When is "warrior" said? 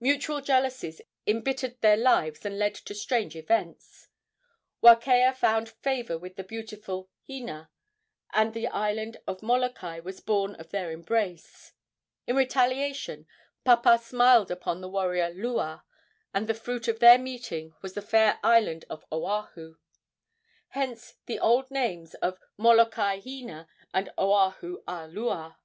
14.88-15.30